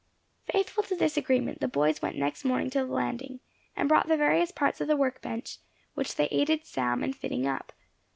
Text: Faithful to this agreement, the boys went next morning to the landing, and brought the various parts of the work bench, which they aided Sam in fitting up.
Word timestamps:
Faithful 0.51 0.81
to 0.81 0.95
this 0.95 1.15
agreement, 1.15 1.59
the 1.61 1.67
boys 1.67 2.01
went 2.01 2.17
next 2.17 2.43
morning 2.43 2.71
to 2.71 2.79
the 2.79 2.91
landing, 2.91 3.39
and 3.75 3.87
brought 3.87 4.07
the 4.07 4.17
various 4.17 4.49
parts 4.51 4.81
of 4.81 4.87
the 4.87 4.97
work 4.97 5.21
bench, 5.21 5.59
which 5.93 6.15
they 6.15 6.27
aided 6.31 6.65
Sam 6.65 7.03
in 7.03 7.13
fitting 7.13 7.45
up. 7.45 7.71